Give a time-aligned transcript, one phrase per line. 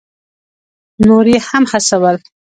[1.07, 2.17] نور یې هم هڅول.